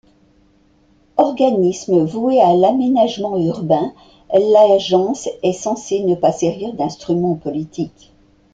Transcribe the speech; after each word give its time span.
Organisme 1.17 2.03
voué 2.03 2.41
à 2.41 2.55
l'aménagement 2.55 3.37
urbain, 3.37 3.93
l'agence 4.33 5.29
est 5.43 5.53
censée 5.53 6.01
ne 6.03 6.15
pas 6.15 6.31
servir 6.31 6.73
d'instrument 6.73 7.35
politique. 7.35 8.11